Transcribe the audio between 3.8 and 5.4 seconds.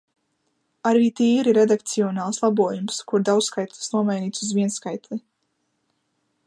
nomainīts uz vienskaitli.